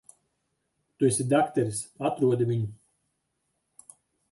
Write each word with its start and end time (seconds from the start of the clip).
Tu 1.01 1.07
esi 1.09 1.25
dakteris. 1.33 1.83
Atrodi 2.11 2.49
viņu. 2.55 3.95